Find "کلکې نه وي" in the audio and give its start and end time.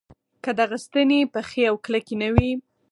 1.85-2.51